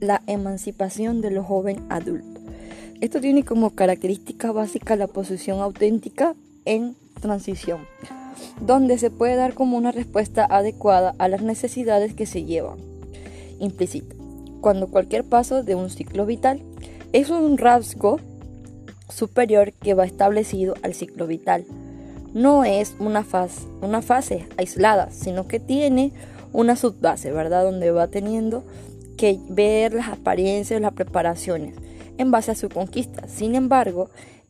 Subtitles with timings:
[0.00, 2.40] la emancipación de los joven adulto.
[3.00, 6.34] Esto tiene como característica básica la posición auténtica
[6.64, 7.80] en transición,
[8.60, 12.78] donde se puede dar como una respuesta adecuada a las necesidades que se llevan.
[13.60, 14.14] Implícita,
[14.60, 16.62] cuando cualquier paso de un ciclo vital
[17.12, 18.18] es un rasgo
[19.08, 21.64] superior que va establecido al ciclo vital.
[22.34, 26.12] No es una fase, una fase aislada, sino que tiene
[26.52, 27.64] una subbase, ¿verdad?
[27.64, 28.64] Donde va teniendo
[29.18, 31.74] que ver las apariencias, las preparaciones
[32.16, 33.28] en base a su conquista.
[33.28, 34.08] Sin embargo,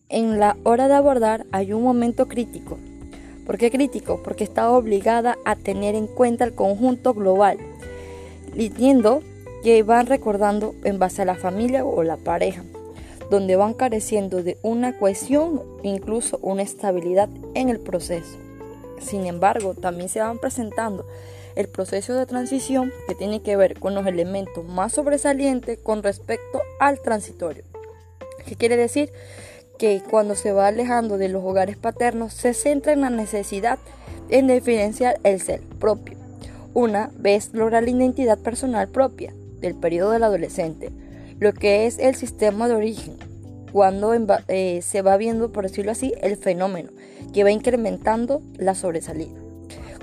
[0.09, 2.79] en la hora de abordar hay un momento crítico.
[3.45, 4.23] ¿Por qué crítico?
[4.23, 7.59] Porque está obligada a tener en cuenta el conjunto global,
[8.55, 9.23] diciendo
[9.65, 12.63] que van recordando en base a la familia o la pareja
[13.31, 18.39] donde van careciendo de una cohesión incluso una estabilidad en el proceso.
[19.01, 21.07] Sin embargo, también se van presentando
[21.59, 26.63] el proceso de transición que tiene que ver con los elementos más sobresalientes con respecto
[26.79, 27.65] al transitorio.
[28.47, 29.11] ¿Qué quiere decir?
[29.77, 33.81] Que cuando se va alejando de los hogares paternos se centra en la necesidad
[34.29, 36.17] en diferenciar el ser propio.
[36.75, 40.93] Una vez logra la identidad personal propia del periodo del adolescente,
[41.41, 43.17] lo que es el sistema de origen,
[43.73, 44.15] cuando
[44.47, 46.91] eh, se va viendo, por decirlo así, el fenómeno
[47.35, 49.48] que va incrementando la sobresalida.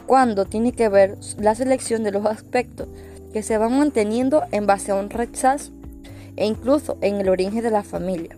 [0.05, 2.87] Cuando tiene que ver la selección de los aspectos
[3.33, 5.71] que se van manteniendo en base a un rechazo
[6.35, 8.35] e incluso en el origen de la familia.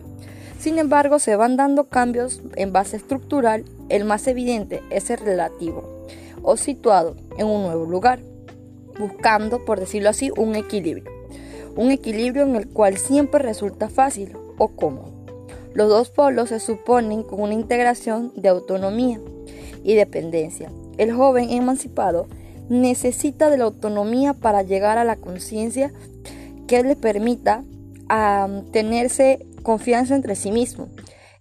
[0.58, 6.06] Sin embargo, se van dando cambios en base estructural, el más evidente es el relativo
[6.42, 8.20] o situado en un nuevo lugar,
[8.98, 11.18] buscando, por decirlo así, un equilibrio
[11.78, 15.12] un equilibrio en el cual siempre resulta fácil o cómodo.
[15.74, 19.20] Los dos polos se suponen con una integración de autonomía
[19.84, 20.72] y dependencia.
[20.98, 22.28] El joven emancipado
[22.68, 25.92] necesita de la autonomía para llegar a la conciencia
[26.66, 27.64] que le permita
[28.72, 30.88] tenerse confianza entre sí mismo.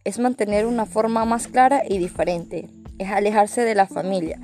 [0.05, 2.69] Es mantener una forma más clara y diferente.
[2.97, 4.39] Es alejarse de la familia,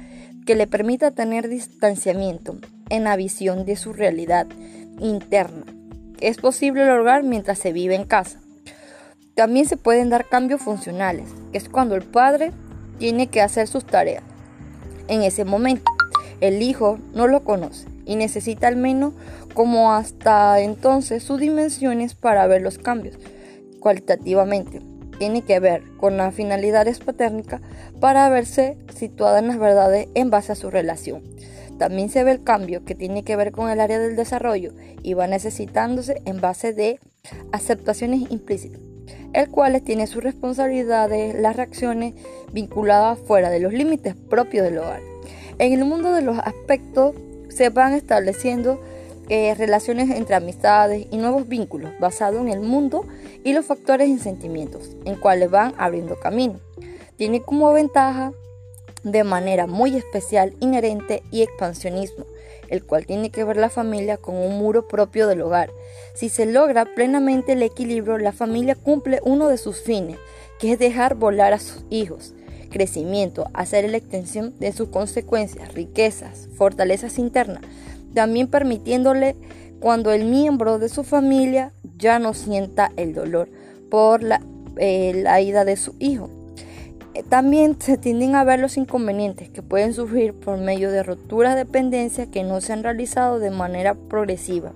[0.46, 2.58] que le permita tener distanciamiento
[2.90, 4.48] en la visión de su realidad
[5.00, 5.64] interna
[6.24, 8.40] es posible lograr mientras se vive en casa.
[9.36, 12.54] También se pueden dar cambios funcionales, que es cuando el padre
[12.98, 14.24] tiene que hacer sus tareas.
[15.08, 15.92] En ese momento,
[16.42, 19.14] el hijo no lo conoce y necesita al menos
[19.54, 23.18] como hasta entonces sus dimensiones para ver los cambios
[23.80, 24.82] cualitativamente.
[25.20, 27.62] Tiene que ver con la finalidad paternica
[28.00, 31.22] para verse situada en las verdades en base a su relación.
[31.78, 35.14] También se ve el cambio que tiene que ver con el área del desarrollo y
[35.14, 37.00] va necesitándose en base de
[37.52, 38.80] aceptaciones implícitas,
[39.34, 42.14] el cual tiene sus responsabilidades, las reacciones
[42.52, 45.02] vinculadas fuera de los límites propios del hogar.
[45.60, 47.16] En el mundo de los aspectos
[47.50, 48.80] se van estableciendo
[49.30, 53.06] eh, relaciones entre amistades y nuevos vínculos basados en el mundo
[53.44, 56.60] y los factores y sentimientos, en cuales van abriendo camino.
[57.16, 58.34] Tiene como ventaja
[59.04, 62.26] de manera muy especial, inherente y expansionismo,
[62.70, 65.72] el cual tiene que ver la familia con un muro propio del hogar.
[66.14, 70.18] Si se logra plenamente el equilibrio, la familia cumple uno de sus fines,
[70.60, 72.34] que es dejar volar a sus hijos.
[72.72, 77.62] Crecimiento, hacer la extensión de sus consecuencias, riquezas, fortalezas internas,
[78.14, 79.36] también permitiéndole
[79.80, 83.50] cuando el miembro de su familia ya no sienta el dolor
[83.92, 84.42] por la,
[84.78, 86.30] eh, la ida de su hijo.
[87.30, 91.66] También se tienden a ver los inconvenientes que pueden surgir por medio de roturas de
[91.66, 94.74] dependencia que no se han realizado de manera progresiva,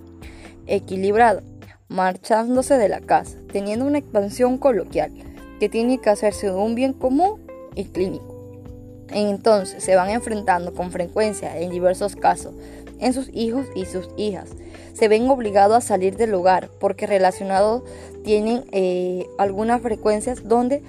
[0.68, 1.42] equilibrada,
[1.88, 5.12] marchándose de la casa, teniendo una expansión coloquial
[5.60, 7.42] que tiene que hacerse un bien común
[7.74, 8.36] y clínico.
[9.10, 12.54] Entonces se van enfrentando con frecuencia en diversos casos
[13.00, 14.50] en sus hijos y sus hijas.
[14.94, 17.84] Se ven obligados a salir del hogar porque relacionados
[18.24, 20.82] tienen eh, algunas frecuencias donde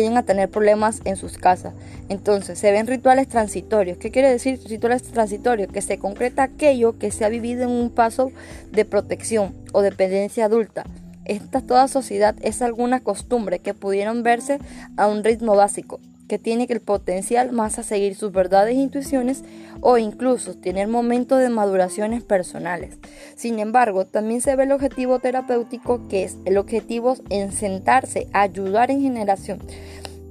[0.00, 1.72] tienen a tener problemas en sus casas.
[2.10, 3.96] Entonces, se ven rituales transitorios.
[3.96, 5.72] ¿Qué quiere decir rituales transitorios?
[5.72, 8.30] Que se concreta aquello que se ha vivido en un paso
[8.72, 10.84] de protección o dependencia adulta.
[11.24, 14.58] Esta toda sociedad es alguna costumbre que pudieron verse
[14.98, 19.44] a un ritmo básico, que tiene el potencial más a seguir sus verdades e intuiciones
[19.80, 22.98] o incluso tener momentos de maduraciones personales.
[23.36, 28.42] Sin embargo, también se ve el objetivo terapéutico que es el objetivo en sentarse a
[28.42, 29.60] ayudar en generación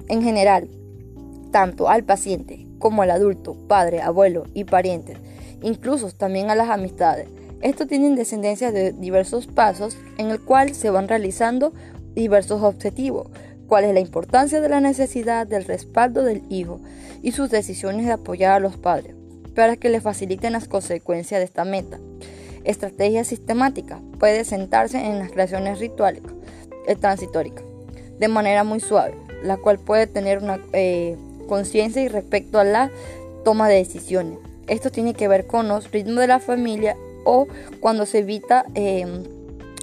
[0.08, 0.68] en general
[1.52, 5.18] tanto al paciente como al adulto, padre, abuelo y parientes,
[5.62, 7.30] incluso también a las amistades.
[7.62, 11.74] Esto tiene descendencia de diversos pasos en el cual se van realizando
[12.14, 13.30] diversos objetivos,
[13.68, 16.80] cuál es la importancia de la necesidad del respaldo del hijo
[17.22, 19.16] y sus decisiones de apoyar a los padres
[19.56, 22.00] para que le faciliten las consecuencias de esta meta.
[22.64, 24.00] Estrategia sistemática.
[24.20, 26.22] Puede sentarse en las creaciones rituales
[26.88, 27.64] eh, transitóricas
[28.20, 31.18] de manera muy suave, la cual puede tener una eh,
[31.48, 32.92] conciencia y respecto a la
[33.44, 34.40] toma de decisiones.
[34.68, 36.96] Esto tiene que ver con los ritmos de la familia
[37.26, 37.48] o
[37.80, 39.24] cuando se evita em,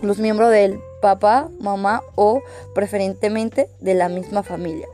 [0.02, 2.40] los miembros del papá, mamá o
[2.74, 4.86] preferentemente de la misma familia.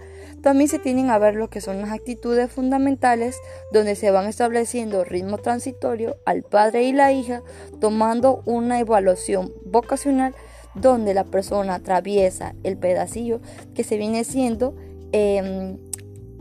[0.42, 3.36] También se tienen a ver lo que son las actitudes fundamentales
[3.72, 7.42] donde se van estableciendo ritmo transitorio al padre y la hija
[7.80, 10.34] tomando una evaluación vocacional
[10.74, 13.40] donde la persona atraviesa el pedacillo
[13.74, 14.74] que se viene siendo
[15.12, 15.76] em,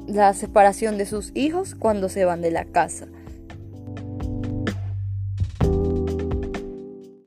[0.07, 3.07] la separación de sus hijos cuando se van de la casa.